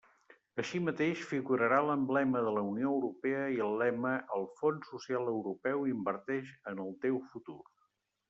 [0.61, 5.87] Així mateix, figurarà l'emblema de la Unió Europea i el lema «El Fons Social Europeu
[5.95, 7.61] inverteix en el teu futur».